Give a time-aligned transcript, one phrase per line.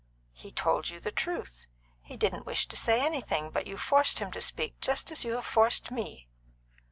[0.33, 1.67] "He told you the truth.
[2.01, 5.33] He didn't wish to say anything, but you forced him to speak, just as you
[5.33, 6.27] have forced me."